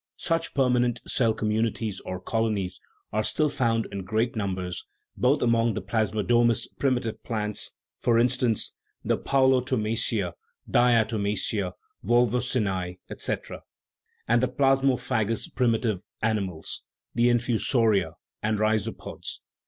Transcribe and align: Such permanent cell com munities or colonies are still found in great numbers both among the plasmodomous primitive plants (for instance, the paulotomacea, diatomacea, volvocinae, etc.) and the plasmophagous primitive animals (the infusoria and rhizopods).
Such 0.17 0.55
permanent 0.55 0.99
cell 1.05 1.31
com 1.31 1.49
munities 1.51 1.99
or 2.05 2.19
colonies 2.19 2.79
are 3.13 3.23
still 3.23 3.49
found 3.49 3.85
in 3.91 4.03
great 4.03 4.35
numbers 4.35 4.83
both 5.15 5.43
among 5.43 5.75
the 5.75 5.81
plasmodomous 5.83 6.67
primitive 6.79 7.21
plants 7.21 7.73
(for 7.99 8.17
instance, 8.17 8.73
the 9.05 9.15
paulotomacea, 9.19 10.33
diatomacea, 10.67 11.73
volvocinae, 12.03 12.97
etc.) 13.11 13.61
and 14.27 14.41
the 14.41 14.47
plasmophagous 14.49 15.53
primitive 15.53 16.01
animals 16.23 16.81
(the 17.13 17.29
infusoria 17.29 18.13
and 18.41 18.57
rhizopods). 18.57 19.39